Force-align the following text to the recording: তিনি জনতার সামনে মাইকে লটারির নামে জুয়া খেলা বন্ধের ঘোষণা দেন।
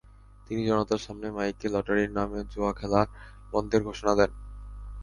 তিনি 0.47 0.61
জনতার 0.65 1.01
সামনে 1.05 1.27
মাইকে 1.31 1.67
লটারির 1.69 2.11
নামে 2.11 2.39
জুয়া 2.51 2.71
খেলা 2.73 3.01
বন্ধের 3.53 3.81
ঘোষণা 3.83 4.13
দেন। 4.15 4.31